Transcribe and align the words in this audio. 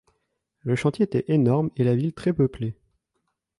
Le 0.63 0.75
chantier 0.75 1.05
était 1.05 1.25
énorme 1.27 1.69
et 1.77 1.83
la 1.83 1.95
ville 1.95 2.11
très 2.11 2.33
peu 2.33 2.47
peuplée. 2.47 2.75